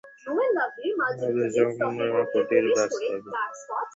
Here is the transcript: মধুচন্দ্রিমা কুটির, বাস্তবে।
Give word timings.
মধুচন্দ্রিমা 0.99 2.23
কুটির, 2.31 2.65
বাস্তবে। 2.71 3.29